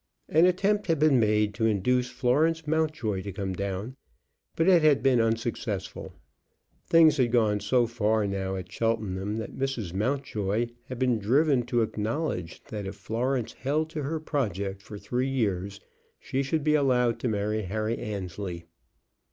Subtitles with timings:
[0.29, 3.97] An attempt had been made to induce Florence Mountjoy to come down,
[4.55, 6.11] but it had been unsuccessful.
[6.89, 9.93] Things had gone so far now at Cheltenham that Mrs.
[9.93, 15.29] Mountjoy had been driven to acknowledge that if Florence held to her project for three
[15.29, 15.79] years
[16.19, 18.65] she should be allowed to marry Harry Annesley.